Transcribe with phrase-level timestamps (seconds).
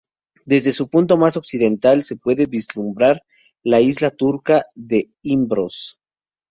[0.47, 3.21] Desde su punto más occidental se puede vislumbrar
[3.61, 5.99] la isla turca de Imbros.